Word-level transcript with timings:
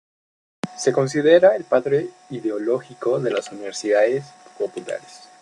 Se 0.79 0.91
considera 0.91 1.55
el 1.55 1.63
padre 1.63 2.09
ideológico 2.31 3.19
de 3.19 3.29
las 3.29 3.51
Universidades 3.51 4.25
Populares. 4.57 5.29